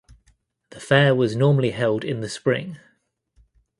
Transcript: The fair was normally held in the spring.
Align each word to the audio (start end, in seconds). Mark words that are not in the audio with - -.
The 0.71 0.79
fair 0.79 1.13
was 1.13 1.35
normally 1.35 1.69
held 1.69 2.03
in 2.03 2.21
the 2.21 2.27
spring. 2.27 2.79